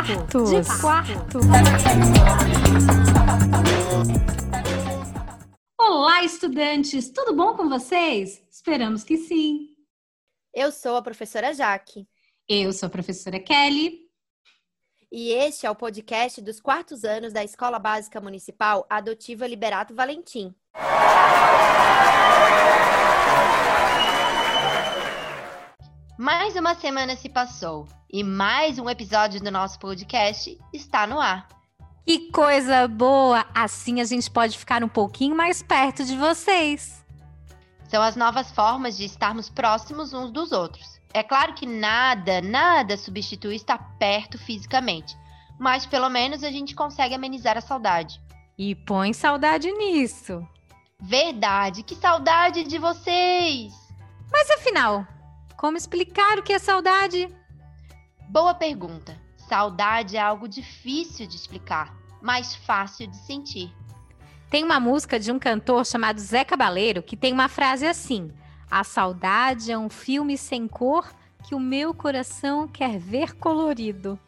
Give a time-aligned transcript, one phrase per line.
[0.00, 0.44] quarto.
[0.44, 1.38] De quarto.
[5.78, 7.10] Olá, estudantes!
[7.10, 8.42] Tudo bom com vocês?
[8.50, 9.68] Esperamos que sim.
[10.54, 12.08] Eu sou a professora Jaque.
[12.48, 14.00] Eu sou a professora Kelly.
[15.12, 20.54] E este é o podcast dos quartos anos da Escola Básica Municipal Adotiva Liberato Valentim.
[26.20, 31.48] Mais uma semana se passou e mais um episódio do nosso podcast está no ar.
[32.04, 33.46] Que coisa boa!
[33.54, 37.02] Assim a gente pode ficar um pouquinho mais perto de vocês.
[37.88, 41.00] São as novas formas de estarmos próximos uns dos outros.
[41.14, 45.16] É claro que nada, nada substitui estar perto fisicamente,
[45.58, 48.20] mas pelo menos a gente consegue amenizar a saudade.
[48.58, 50.46] E põe saudade nisso.
[51.00, 53.72] Verdade, que saudade de vocês!
[54.30, 55.06] Mas afinal,
[55.60, 57.28] como explicar o que é saudade?
[58.30, 59.20] Boa pergunta.
[59.36, 63.70] Saudade é algo difícil de explicar, mas fácil de sentir.
[64.48, 68.32] Tem uma música de um cantor chamado Zé Cabaleiro que tem uma frase assim:
[68.70, 71.12] A saudade é um filme sem cor
[71.46, 74.18] que o meu coração quer ver colorido.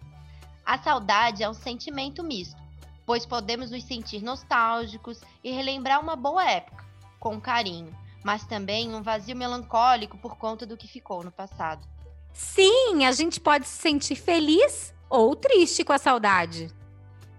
[0.67, 2.61] A saudade é um sentimento misto,
[3.07, 6.85] pois podemos nos sentir nostálgicos e relembrar uma boa época,
[7.19, 11.87] com carinho mas também um vazio melancólico por conta do que ficou no passado.
[12.33, 16.71] Sim, a gente pode se sentir feliz ou triste com a saudade.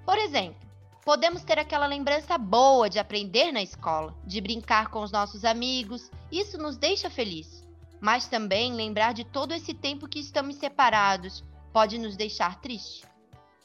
[0.06, 0.62] Por exemplo,
[1.04, 6.12] podemos ter aquela lembrança boa de aprender na escola, de brincar com os nossos amigos,
[6.32, 7.64] isso nos deixa feliz.
[8.00, 13.06] Mas também lembrar de todo esse tempo que estamos separados pode nos deixar triste.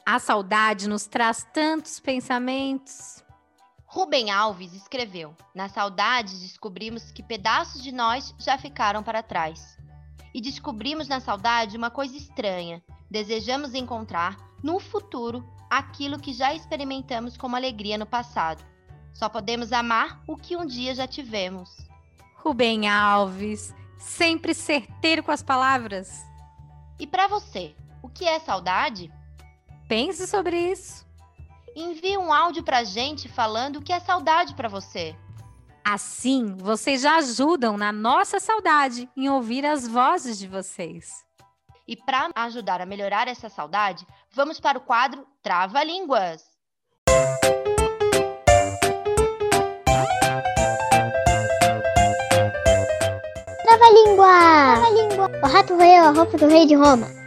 [0.05, 3.23] A saudade nos traz tantos pensamentos.
[3.91, 9.79] Rubem Alves escreveu: Na saudade descobrimos que pedaços de nós já ficaram para trás.
[10.31, 12.83] E descobrimos na saudade uma coisa estranha.
[13.09, 18.63] Desejamos encontrar, no futuro, aquilo que já experimentamos como alegria no passado.
[19.11, 21.75] Só podemos amar o que um dia já tivemos.
[22.35, 26.23] Rubem Alves, sempre certeiro com as palavras.
[26.99, 29.11] E para você, o que é saudade?
[29.87, 31.08] Pense sobre isso
[31.81, 35.15] envie um áudio pra gente falando o que é saudade para você.
[35.83, 41.07] Assim, vocês já ajudam na nossa saudade em ouvir as vozes de vocês.
[41.87, 46.43] E para ajudar a melhorar essa saudade, vamos para o quadro Trava Línguas.
[53.63, 54.27] Trava-língua!
[54.75, 55.29] Trava-língua!
[55.41, 57.18] O rato roeu a roupa do rei de Roma.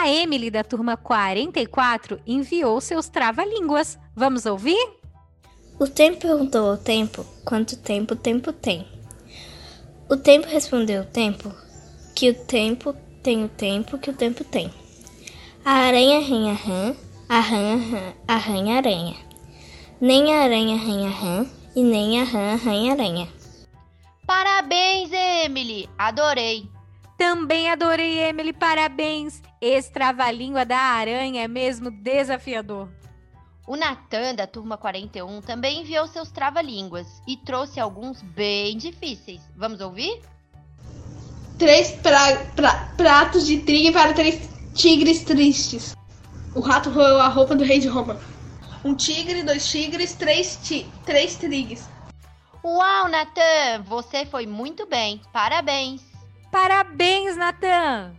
[0.00, 3.98] A Emily da turma 44 enviou seus trava-línguas.
[4.14, 4.78] Vamos ouvir?
[5.76, 8.86] O tempo perguntou ao tempo quanto tempo o tempo tem.
[10.08, 11.52] O tempo respondeu ao tempo
[12.14, 12.94] que o tempo
[13.24, 14.72] tem o tempo que o tempo tem.
[15.64, 16.96] A aranha arranha rã,
[17.28, 19.16] a rã arranha aranha.
[20.00, 23.28] Nem a aranha arranha rã e nem a rã arranha aranha.
[24.24, 25.88] Parabéns, Emily!
[25.98, 26.70] Adorei!
[27.18, 29.42] Também adorei, Emily, parabéns!
[29.60, 32.88] Esse trava-língua da aranha é mesmo desafiador.
[33.66, 39.42] O Natan, da turma 41, também enviou seus trava-línguas e trouxe alguns bem difíceis.
[39.56, 40.22] Vamos ouvir?
[41.58, 45.94] Três pra, pra, pratos de trigo para três tigres tristes.
[46.54, 48.18] O rato roeu a roupa do rei de Roma.
[48.84, 51.86] Um tigre, dois tigres, três, ti, três trigues.
[52.64, 53.82] Uau, Natan!
[53.86, 55.20] Você foi muito bem.
[55.32, 56.00] Parabéns!
[56.50, 58.14] Parabéns, Natan!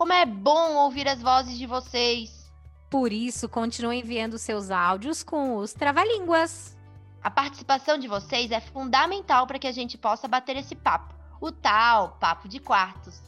[0.00, 2.50] Como é bom ouvir as vozes de vocês!
[2.88, 6.74] Por isso, continue enviando seus áudios com os trava-línguas.
[7.22, 11.52] A participação de vocês é fundamental para que a gente possa bater esse papo, o
[11.52, 13.20] tal papo de quartos.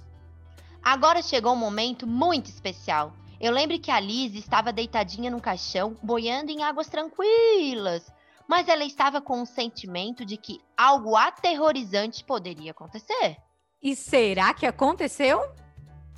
[0.82, 3.12] Agora chegou um momento muito especial.
[3.38, 8.10] Eu lembro que a Liz estava deitadinha no caixão, boiando em águas tranquilas,
[8.48, 13.36] mas ela estava com um sentimento de que algo aterrorizante poderia acontecer.
[13.82, 15.38] E será que aconteceu?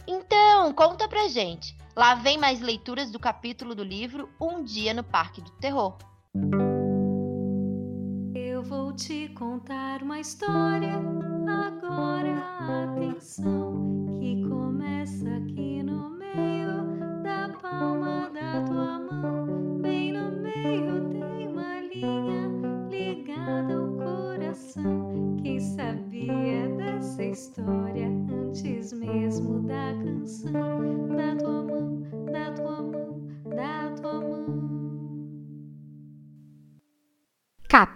[0.07, 1.77] Então, conta pra gente.
[1.97, 5.97] Lá vem mais leituras do capítulo do livro Um Dia no Parque do Terror.
[8.35, 10.95] Eu vou te contar uma história.
[11.47, 16.94] Agora atenção, que começa aqui no meio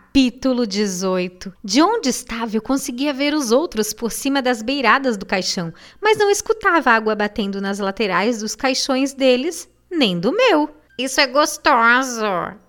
[0.08, 5.26] Capítulo 18 De onde estava, eu conseguia ver os outros por cima das beiradas do
[5.26, 10.70] caixão, mas não escutava a água batendo nas laterais dos caixões deles, nem do meu.
[10.96, 12.24] Isso é gostoso,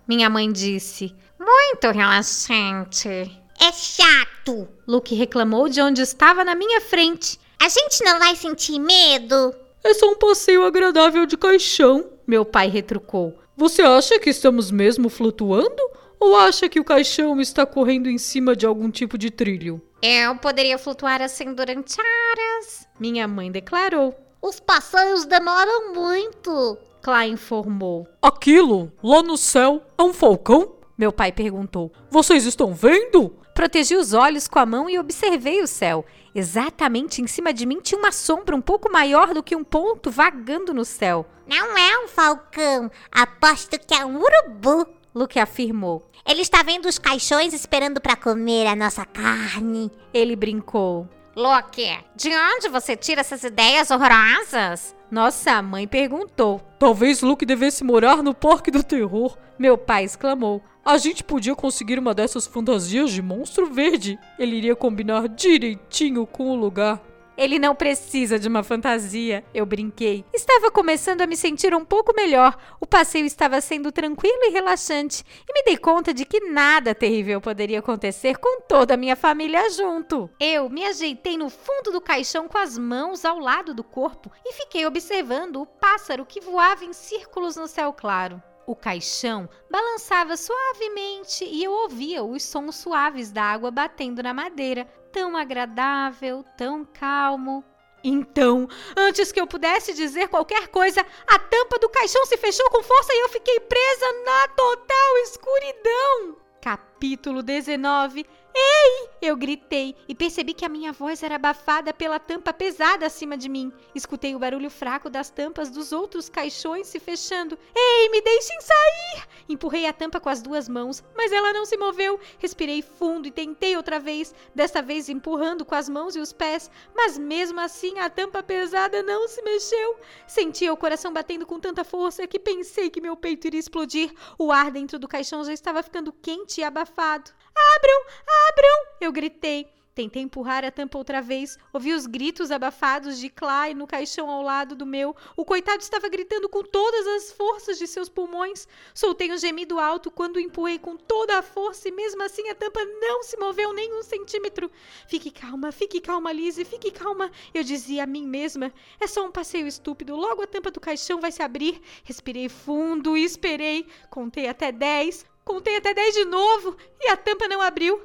[0.06, 1.14] minha mãe disse.
[1.38, 3.08] Muito relaxante.
[3.08, 4.68] É chato.
[4.86, 7.40] Luke reclamou de onde estava na minha frente.
[7.58, 9.54] A gente não vai sentir medo?
[9.82, 13.38] É só um passeio agradável de caixão, meu pai retrucou.
[13.56, 15.82] Você acha que estamos mesmo flutuando?
[16.20, 19.80] Ou acha que o caixão está correndo em cima de algum tipo de trilho?
[20.02, 24.14] Eu poderia flutuar assim durante horas, minha mãe declarou.
[24.42, 28.06] Os passeios demoram muito, Klein informou.
[28.20, 30.76] Aquilo, lá no céu, é um falcão?
[30.96, 31.90] Meu pai perguntou.
[32.10, 33.30] Vocês estão vendo?
[33.54, 36.04] Protegi os olhos com a mão e observei o céu.
[36.34, 40.10] Exatamente em cima de mim tinha uma sombra um pouco maior do que um ponto
[40.10, 41.26] vagando no céu.
[41.46, 46.08] Não é um falcão, aposto que é um urubu, Luke afirmou.
[46.24, 49.90] Ele está vendo os caixões esperando para comer a nossa carne.
[50.14, 51.08] Ele brincou.
[51.34, 54.94] Luke, de onde você tira essas ideias horrorosas?
[55.10, 56.60] Nossa mãe perguntou.
[56.78, 59.36] Talvez Luke devesse morar no Parque do Terror.
[59.58, 60.62] Meu pai exclamou.
[60.84, 64.18] A gente podia conseguir uma dessas fantasias de monstro verde.
[64.38, 67.02] Ele iria combinar direitinho com o lugar.
[67.40, 70.26] Ele não precisa de uma fantasia, eu brinquei.
[70.30, 72.54] Estava começando a me sentir um pouco melhor.
[72.78, 75.24] O passeio estava sendo tranquilo e relaxante.
[75.48, 79.70] E me dei conta de que nada terrível poderia acontecer com toda a minha família
[79.70, 80.28] junto.
[80.38, 84.52] Eu me ajeitei no fundo do caixão com as mãos ao lado do corpo e
[84.52, 88.42] fiquei observando o pássaro que voava em círculos no céu claro.
[88.66, 94.86] O caixão balançava suavemente e eu ouvia os sons suaves da água batendo na madeira.
[95.12, 97.64] Tão agradável, tão calmo.
[98.02, 102.82] Então, antes que eu pudesse dizer qualquer coisa, a tampa do caixão se fechou com
[102.82, 106.36] força e eu fiquei presa na total escuridão.
[106.62, 109.08] Capítulo 19 Ei!
[109.22, 113.50] Eu gritei e percebi que a minha voz era abafada pela tampa pesada acima de
[113.50, 113.70] mim.
[113.94, 117.58] Escutei o barulho fraco das tampas dos outros caixões se fechando.
[117.74, 119.28] Ei, me deixem sair!
[119.48, 122.18] Empurrei a tampa com as duas mãos, mas ela não se moveu.
[122.38, 126.70] Respirei fundo e tentei outra vez, desta vez empurrando com as mãos e os pés,
[126.94, 129.96] mas mesmo assim a tampa pesada não se mexeu.
[130.26, 134.12] Sentia o coração batendo com tanta força que pensei que meu peito iria explodir.
[134.38, 137.30] O ar dentro do caixão já estava ficando quente e abafado.
[137.76, 138.39] Abram!
[138.48, 138.96] Abram!
[139.00, 139.66] Eu gritei.
[139.92, 141.58] Tentei empurrar a tampa outra vez.
[141.72, 145.14] Ouvi os gritos abafados de Clay no caixão ao lado do meu.
[145.36, 148.68] O coitado estava gritando com todas as forças de seus pulmões.
[148.94, 152.54] Soltei um gemido alto quando o empurrei com toda a força e mesmo assim a
[152.54, 154.70] tampa não se moveu nem um centímetro.
[155.08, 157.30] Fique calma, fique calma, Lizzie, fique calma.
[157.52, 158.72] Eu dizia a mim mesma.
[159.00, 160.16] É só um passeio estúpido.
[160.16, 161.78] Logo a tampa do caixão vai se abrir.
[162.04, 163.86] Respirei fundo e esperei.
[164.08, 165.26] Contei até dez.
[165.44, 168.00] Contei até 10 de novo e a tampa não abriu.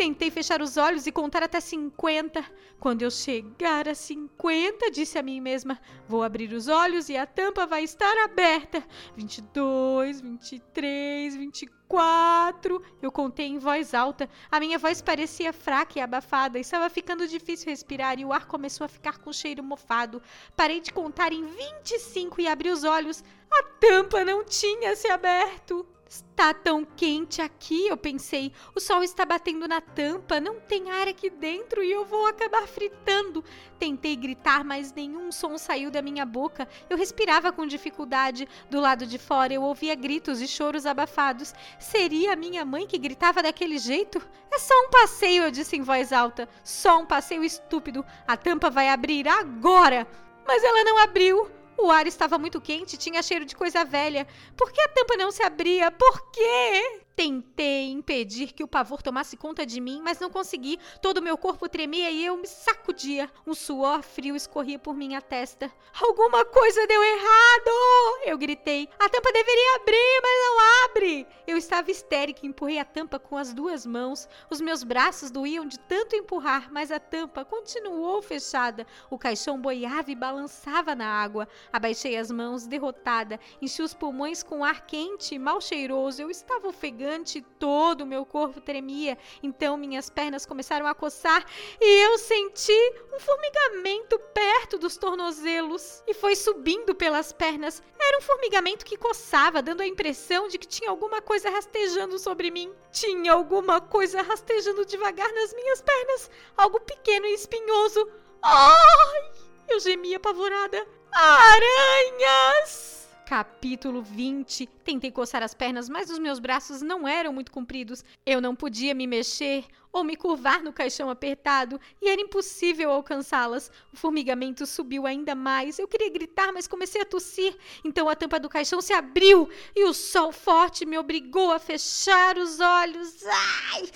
[0.00, 2.42] Tentei fechar os olhos e contar até 50.
[2.80, 7.26] Quando eu chegar a 50, disse a mim mesma: vou abrir os olhos e a
[7.26, 8.82] tampa vai estar aberta.
[9.14, 12.82] 22, 23, 24.
[13.02, 14.26] Eu contei em voz alta.
[14.50, 16.58] A minha voz parecia fraca e abafada.
[16.58, 20.22] Estava ficando difícil respirar e o ar começou a ficar com cheiro mofado.
[20.56, 23.22] Parei de contar em 25 e abri os olhos.
[23.52, 25.86] A tampa não tinha se aberto.
[26.10, 28.52] Está tão quente aqui, eu pensei.
[28.74, 32.66] O sol está batendo na tampa, não tem ar aqui dentro e eu vou acabar
[32.66, 33.44] fritando.
[33.78, 36.66] Tentei gritar, mas nenhum som saiu da minha boca.
[36.88, 38.48] Eu respirava com dificuldade.
[38.68, 41.54] Do lado de fora eu ouvia gritos e choros abafados.
[41.78, 44.20] Seria a minha mãe que gritava daquele jeito?
[44.50, 46.48] É só um passeio, eu disse em voz alta.
[46.64, 48.04] Só um passeio estúpido.
[48.26, 50.08] A tampa vai abrir agora.
[50.44, 51.59] Mas ela não abriu.
[51.76, 54.26] O ar estava muito quente, tinha cheiro de coisa velha.
[54.56, 55.90] Por que a tampa não se abria?
[55.90, 57.02] Por quê?
[57.20, 60.78] Tentei impedir que o pavor tomasse conta de mim, mas não consegui.
[61.02, 63.30] Todo o meu corpo tremia e eu me sacudia.
[63.46, 65.70] Um suor frio escorria por minha testa.
[66.00, 68.22] Alguma coisa deu errado!
[68.24, 68.88] Eu gritei.
[68.98, 71.26] A tampa deveria abrir, mas não abre!
[71.46, 74.26] Eu estava histérica e empurrei a tampa com as duas mãos.
[74.48, 78.86] Os meus braços doíam de tanto empurrar, mas a tampa continuou fechada.
[79.10, 81.46] O caixão boiava e balançava na água.
[81.70, 83.38] Abaixei as mãos, derrotada.
[83.60, 86.22] Enchi os pulmões com ar quente e mal cheiroso.
[86.22, 87.09] Eu estava ofegante
[87.58, 89.18] todo o meu corpo tremia.
[89.42, 91.44] Então minhas pernas começaram a coçar
[91.80, 97.82] e eu senti um formigamento perto dos tornozelos e foi subindo pelas pernas.
[97.98, 102.50] Era um formigamento que coçava, dando a impressão de que tinha alguma coisa rastejando sobre
[102.50, 102.72] mim.
[102.92, 108.08] Tinha alguma coisa rastejando devagar nas minhas pernas, algo pequeno e espinhoso.
[108.42, 109.32] Ai!
[109.68, 110.86] Eu gemia apavorada.
[111.12, 112.99] Aranhas!
[113.30, 114.66] Capítulo 20.
[114.82, 118.04] Tentei coçar as pernas, mas os meus braços não eram muito compridos.
[118.26, 123.70] Eu não podia me mexer ou me curvar no caixão apertado e era impossível alcançá-las.
[123.92, 125.78] O formigamento subiu ainda mais.
[125.78, 127.56] Eu queria gritar, mas comecei a tossir.
[127.84, 132.38] Então a tampa do caixão se abriu e o sol forte me obrigou a fechar
[132.38, 133.24] os olhos.
[133.26, 133.88] Ai!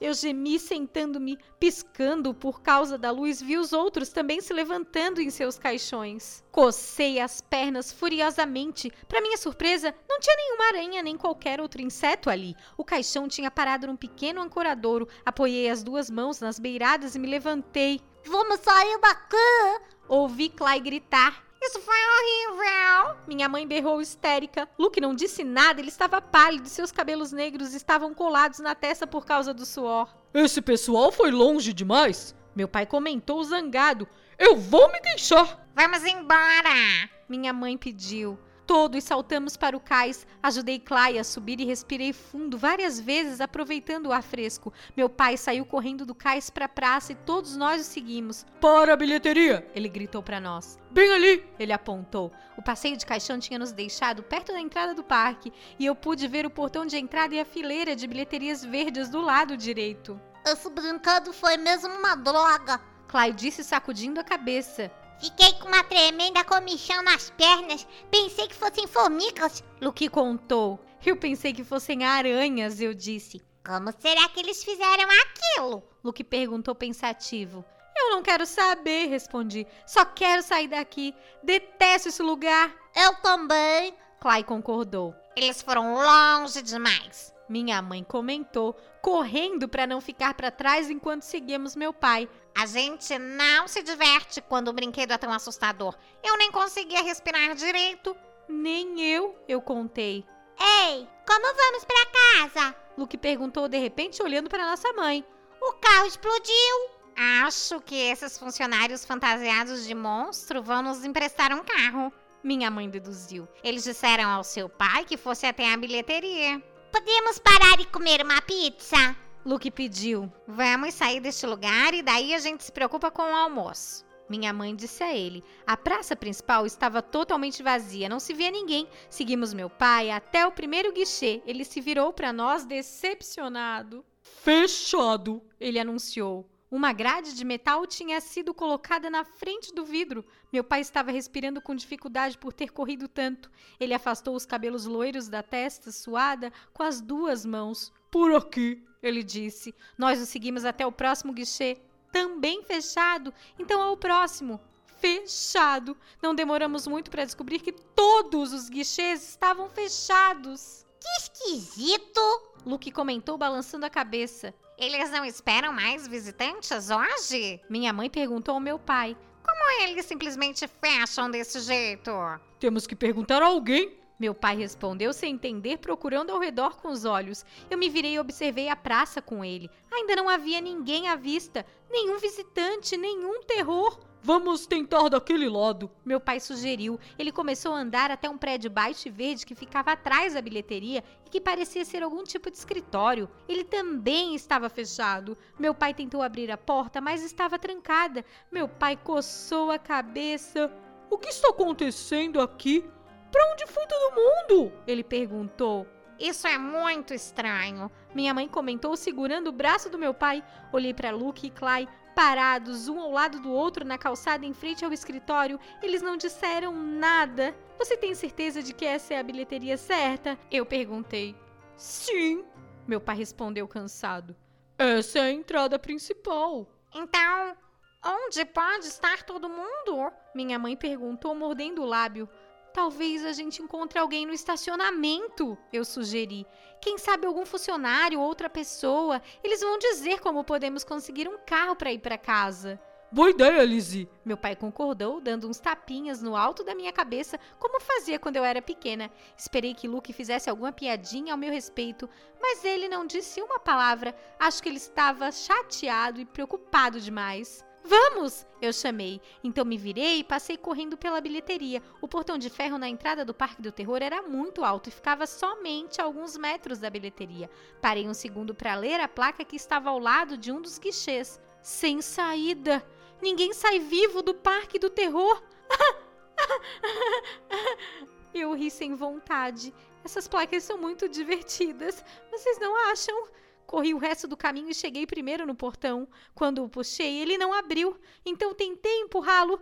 [0.00, 3.40] Eu gemi sentando-me, piscando por causa da luz.
[3.40, 6.42] Vi os outros também se levantando em seus caixões.
[6.50, 8.92] Cocei as pernas furiosamente.
[9.08, 12.54] Para minha surpresa, não tinha nenhuma aranha nem qualquer outro inseto ali.
[12.76, 15.08] O caixão tinha parado num pequeno ancoradouro.
[15.42, 18.00] Apoiei as duas mãos nas beiradas e me levantei.
[18.24, 19.82] Vamos sair daqui!
[20.06, 21.42] Ouvi Clay gritar.
[21.60, 23.16] Isso foi horrível!
[23.26, 24.68] Minha mãe berrou histérica.
[24.78, 29.26] Luke não disse nada, ele estava pálido, seus cabelos negros estavam colados na testa por
[29.26, 30.08] causa do suor.
[30.32, 32.36] Esse pessoal foi longe demais.
[32.54, 34.06] Meu pai comentou zangado.
[34.38, 35.66] Eu vou me queixar.
[35.74, 37.10] Vamos embora!
[37.28, 38.38] Minha mãe pediu.
[38.72, 40.26] Todos saltamos para o cais.
[40.42, 44.72] Ajudei Clay a subir e respirei fundo várias vezes, aproveitando o ar fresco.
[44.96, 48.46] Meu pai saiu correndo do cais para a praça e todos nós o seguimos.
[48.62, 49.70] Para a bilheteria!
[49.74, 50.78] Ele gritou para nós.
[50.90, 51.44] Bem ali!
[51.58, 52.32] Ele apontou.
[52.56, 56.26] O passeio de caixão tinha nos deixado perto da entrada do parque e eu pude
[56.26, 60.18] ver o portão de entrada e a fileira de bilheterias verdes do lado direito.
[60.46, 62.80] Esse brinquedo foi mesmo uma droga.
[63.06, 64.90] Clay disse sacudindo a cabeça.
[65.22, 67.86] Fiquei com uma tremenda comichão nas pernas.
[68.10, 69.62] Pensei que fossem formigas.
[69.80, 70.84] Luke contou.
[71.06, 73.40] Eu pensei que fossem aranhas, eu disse.
[73.64, 75.84] Como será que eles fizeram aquilo?
[76.02, 77.64] Luke perguntou pensativo.
[77.96, 79.64] Eu não quero saber, respondi.
[79.86, 81.14] Só quero sair daqui.
[81.40, 82.74] Detesto esse lugar.
[82.92, 83.94] Eu também.
[84.18, 85.14] Clay concordou.
[85.36, 87.32] Eles foram longe demais.
[87.48, 92.28] Minha mãe comentou, correndo para não ficar para trás enquanto seguíamos meu pai.
[92.54, 95.96] A gente não se diverte quando o brinquedo é tão assustador.
[96.22, 98.16] Eu nem conseguia respirar direito.
[98.48, 100.24] Nem eu, eu contei.
[100.60, 102.76] Ei, como vamos para casa?
[102.96, 105.24] Luke perguntou de repente, olhando para nossa mãe.
[105.60, 106.90] O carro explodiu.
[107.16, 112.12] Acho que esses funcionários fantasiados de monstro vão nos emprestar um carro.
[112.42, 113.48] Minha mãe deduziu.
[113.62, 116.62] Eles disseram ao seu pai que fosse até a bilheteria.
[116.90, 119.16] Podemos parar e comer uma pizza?
[119.44, 120.32] Luke pediu.
[120.46, 124.04] Vamos sair deste lugar e daí a gente se preocupa com o almoço.
[124.28, 125.42] Minha mãe disse a ele.
[125.66, 128.86] A praça principal estava totalmente vazia, não se via ninguém.
[129.10, 131.42] Seguimos meu pai até o primeiro guichê.
[131.44, 134.04] Ele se virou para nós decepcionado.
[134.20, 136.48] Fechado, ele anunciou.
[136.70, 140.24] Uma grade de metal tinha sido colocada na frente do vidro.
[140.52, 143.50] Meu pai estava respirando com dificuldade por ter corrido tanto.
[143.78, 147.92] Ele afastou os cabelos loiros da testa suada com as duas mãos.
[148.10, 149.74] Por aqui, ele disse.
[149.98, 151.78] Nós o seguimos até o próximo guichê,
[152.12, 153.32] também fechado.
[153.58, 154.60] Então ao próximo,
[155.00, 155.96] fechado.
[156.22, 160.86] Não demoramos muito para descobrir que todos os guichês estavam fechados.
[161.00, 162.20] Que esquisito!
[162.64, 164.54] Luke comentou balançando a cabeça.
[164.78, 167.60] Eles não esperam mais visitantes hoje?
[167.68, 169.16] Minha mãe perguntou ao meu pai.
[169.44, 172.12] Como eles simplesmente fecham desse jeito?
[172.60, 173.98] Temos que perguntar a alguém.
[174.18, 177.44] Meu pai respondeu sem entender, procurando ao redor com os olhos.
[177.70, 179.70] Eu me virei e observei a praça com ele.
[179.90, 183.98] Ainda não havia ninguém à vista, nenhum visitante, nenhum terror.
[184.24, 185.90] Vamos tentar daquele lado.
[186.04, 187.00] Meu pai sugeriu.
[187.18, 191.02] Ele começou a andar até um prédio baixo e verde que ficava atrás da bilheteria
[191.26, 193.28] e que parecia ser algum tipo de escritório.
[193.48, 195.36] Ele também estava fechado.
[195.58, 198.24] Meu pai tentou abrir a porta, mas estava trancada.
[198.52, 200.72] Meu pai coçou a cabeça.
[201.10, 202.84] O que está acontecendo aqui?
[203.32, 204.72] Para onde foi todo mundo?
[204.86, 205.86] Ele perguntou.
[206.20, 207.90] Isso é muito estranho.
[208.14, 210.44] Minha mãe comentou segurando o braço do meu pai.
[210.72, 214.84] Olhei para Luke e Clay parados um ao lado do outro na calçada em frente
[214.84, 215.58] ao escritório.
[215.82, 217.54] Eles não disseram nada.
[217.78, 220.38] Você tem certeza de que essa é a bilheteria certa?
[220.50, 221.34] Eu perguntei.
[221.76, 222.44] Sim,
[222.86, 224.36] meu pai respondeu cansado.
[224.78, 226.68] Essa é a entrada principal.
[226.94, 227.56] Então,
[228.04, 230.12] onde pode estar todo mundo?
[230.34, 232.28] Minha mãe perguntou, mordendo o lábio.
[232.72, 236.46] Talvez a gente encontre alguém no estacionamento, eu sugeri.
[236.80, 239.20] Quem sabe algum funcionário ou outra pessoa.
[239.44, 242.80] Eles vão dizer como podemos conseguir um carro para ir para casa.
[243.12, 244.08] Boa ideia, Lizzie.
[244.24, 248.44] Meu pai concordou, dando uns tapinhas no alto da minha cabeça, como fazia quando eu
[248.44, 249.10] era pequena.
[249.36, 252.08] Esperei que Luke fizesse alguma piadinha ao meu respeito,
[252.40, 254.16] mas ele não disse uma palavra.
[254.38, 257.62] Acho que ele estava chateado e preocupado demais.
[257.84, 258.46] Vamos!
[258.60, 259.20] Eu chamei.
[259.42, 261.82] Então me virei e passei correndo pela bilheteria.
[262.00, 265.26] O portão de ferro na entrada do Parque do Terror era muito alto e ficava
[265.26, 267.50] somente a alguns metros da bilheteria.
[267.80, 271.40] Parei um segundo para ler a placa que estava ao lado de um dos guichês.
[271.62, 272.84] Sem saída!
[273.20, 275.42] Ninguém sai vivo do Parque do Terror!
[278.34, 279.74] Eu ri sem vontade.
[280.04, 282.04] Essas placas são muito divertidas.
[282.30, 283.28] Vocês não acham?
[283.72, 286.06] Corri o resto do caminho e cheguei primeiro no portão.
[286.34, 287.96] Quando o puxei, ele não abriu.
[288.22, 289.58] Então tentei empurrá-lo.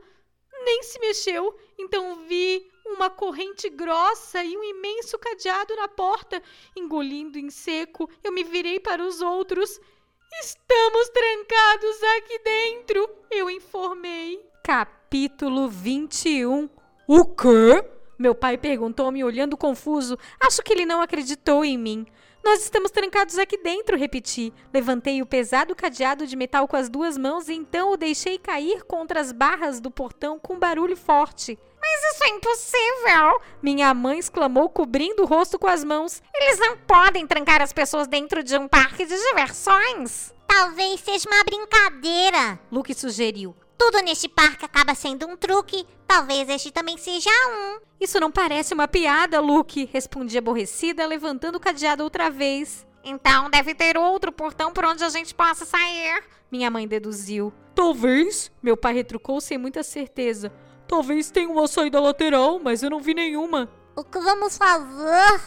[0.64, 1.56] Nem se mexeu.
[1.78, 6.42] Então vi uma corrente grossa e um imenso cadeado na porta.
[6.76, 9.80] Engolindo em seco, eu me virei para os outros.
[10.40, 14.44] Estamos trancados aqui dentro, eu informei.
[14.64, 16.68] Capítulo 21
[17.06, 17.88] O quê?
[18.18, 20.18] Meu pai perguntou, me olhando confuso.
[20.40, 22.04] Acho que ele não acreditou em mim.
[22.42, 24.52] Nós estamos trancados aqui dentro, repeti.
[24.72, 28.82] Levantei o pesado cadeado de metal com as duas mãos e então o deixei cair
[28.84, 31.58] contra as barras do portão com um barulho forte.
[31.80, 33.40] Mas isso é impossível!
[33.62, 36.22] Minha mãe exclamou, cobrindo o rosto com as mãos.
[36.34, 40.34] Eles não podem trancar as pessoas dentro de um parque de diversões!
[40.46, 43.54] Talvez seja uma brincadeira, Luke sugeriu.
[43.80, 45.86] Tudo neste parque acaba sendo um truque.
[46.06, 47.80] Talvez este também seja um.
[47.98, 52.86] Isso não parece uma piada, Luke, respondi aborrecida, levantando o cadeado outra vez.
[53.02, 56.22] Então deve ter outro portão por onde a gente possa sair.
[56.52, 57.54] Minha mãe deduziu.
[57.74, 60.52] Talvez, Meu pai retrucou sem muita certeza.
[60.86, 63.70] talvez tenha uma saída lateral, mas eu não vi nenhuma.
[63.96, 65.40] O que vamos fazer?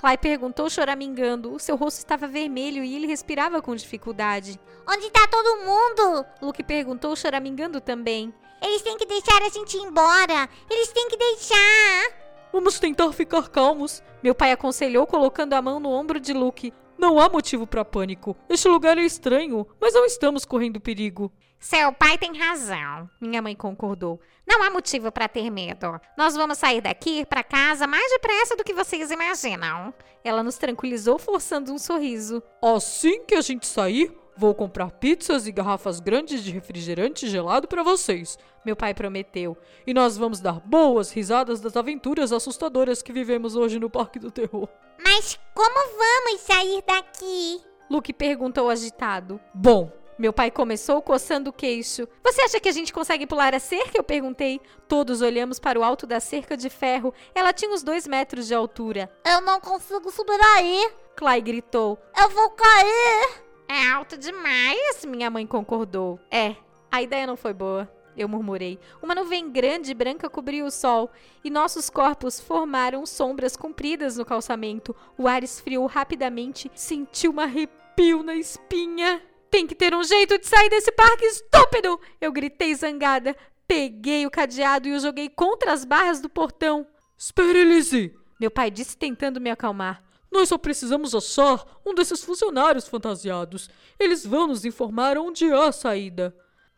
[0.00, 1.52] Clay perguntou choramingando.
[1.52, 4.58] O seu rosto estava vermelho e ele respirava com dificuldade.
[4.88, 6.24] Onde está todo mundo?
[6.40, 8.32] Luke perguntou choramingando também.
[8.62, 10.48] Eles têm que deixar a gente ir embora.
[10.70, 12.14] Eles têm que deixar.
[12.50, 14.02] Vamos tentar ficar calmos.
[14.22, 16.72] Meu pai aconselhou colocando a mão no ombro de Luke.
[16.96, 18.34] Não há motivo para pânico.
[18.48, 21.30] Este lugar é estranho, mas não estamos correndo perigo.
[21.60, 23.08] Seu pai tem razão.
[23.20, 24.18] Minha mãe concordou.
[24.46, 26.00] Não há motivo para ter medo.
[26.16, 29.92] Nós vamos sair daqui para casa mais depressa do que vocês imaginam.
[30.24, 32.42] Ela nos tranquilizou, forçando um sorriso.
[32.62, 37.82] Assim que a gente sair, vou comprar pizzas e garrafas grandes de refrigerante gelado para
[37.82, 38.38] vocês.
[38.64, 39.54] Meu pai prometeu.
[39.86, 44.30] E nós vamos dar boas risadas das aventuras assustadoras que vivemos hoje no Parque do
[44.30, 44.66] Terror.
[44.98, 47.60] Mas como vamos sair daqui?
[47.90, 49.38] Luke perguntou agitado.
[49.52, 52.06] Bom, Meu pai começou coçando o queixo.
[52.22, 53.96] Você acha que a gente consegue pular a cerca?
[53.96, 54.60] Eu perguntei.
[54.86, 57.14] Todos olhamos para o alto da cerca de ferro.
[57.34, 59.10] Ela tinha uns dois metros de altura.
[59.24, 60.90] Eu não consigo subir aí.
[61.16, 61.98] Clay gritou.
[62.14, 63.42] Eu vou cair.
[63.66, 65.06] É alto demais.
[65.06, 66.20] Minha mãe concordou.
[66.30, 66.54] É,
[66.92, 67.90] a ideia não foi boa.
[68.14, 68.78] Eu murmurei.
[69.02, 71.10] Uma nuvem grande e branca cobriu o sol,
[71.42, 74.94] e nossos corpos formaram sombras compridas no calçamento.
[75.16, 79.22] O ar esfriou rapidamente, senti um arrepio na espinha.
[79.50, 82.00] Tem que ter um jeito de sair desse parque estúpido!
[82.20, 83.36] Eu gritei zangada.
[83.66, 86.86] Peguei o cadeado e o joguei contra as barras do portão.
[87.16, 88.14] espere, Lizzie.
[88.40, 90.02] Meu pai disse tentando me acalmar.
[90.30, 93.68] Nós só precisamos achar um desses funcionários fantasiados.
[93.98, 96.34] Eles vão nos informar onde há a saída.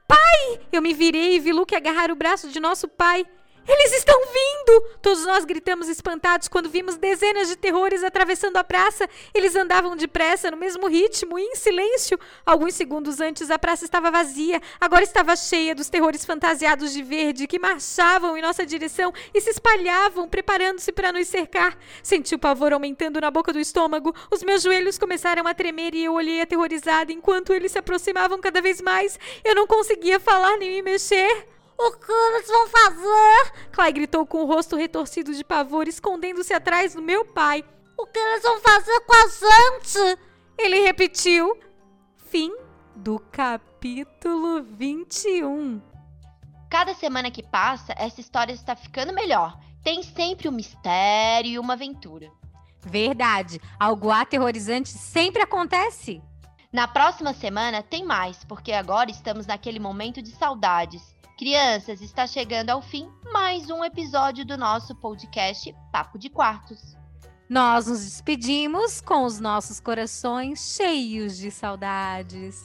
[0.73, 3.27] Eu me virei e vi Luke agarrar o braço de nosso pai.
[3.69, 4.81] Eles estão vindo!
[5.03, 9.09] Todos nós gritamos espantados quando vimos dezenas de terrores atravessando a praça.
[9.35, 12.19] Eles andavam depressa, no mesmo ritmo e em silêncio.
[12.45, 14.63] Alguns segundos antes, a praça estava vazia.
[14.81, 19.51] Agora estava cheia dos terrores fantasiados de verde que marchavam em nossa direção e se
[19.51, 21.77] espalhavam, preparando-se para nos cercar.
[22.03, 24.15] Senti o pavor aumentando na boca do estômago.
[24.31, 28.63] Os meus joelhos começaram a tremer e eu olhei aterrorizada enquanto eles se aproximavam cada
[28.63, 29.19] vez mais.
[29.45, 31.56] Eu não conseguia falar nem me mexer.
[31.79, 33.53] O que eles vão fazer?
[33.71, 37.65] Clay gritou com o rosto retorcido de pavor, escondendo-se atrás do meu pai.
[37.99, 40.19] O que eles vão fazer com a gente?
[40.59, 41.59] Ele repetiu.
[42.17, 42.55] Fim
[42.95, 45.81] do capítulo 21.
[46.71, 49.59] Cada semana que passa, essa história está ficando melhor.
[49.83, 52.31] Tem sempre um mistério e uma aventura.
[52.81, 56.23] Verdade, algo aterrorizante sempre acontece.
[56.73, 61.16] Na próxima semana tem mais, porque agora estamos naquele momento de saudades.
[61.37, 66.97] Crianças, está chegando ao fim mais um episódio do nosso podcast Papo de Quartos.
[67.47, 72.65] Nós nos despedimos com os nossos corações cheios de saudades.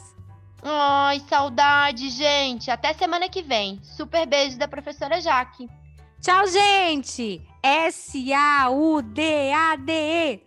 [0.64, 2.72] Ai, saudade, gente!
[2.72, 3.84] Até semana que vem.
[3.84, 5.68] Super beijo da professora Jaque.
[6.22, 7.46] Tchau, gente!
[7.62, 8.24] S-A-U-D-A-D-E.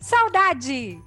[0.00, 0.98] Saudade!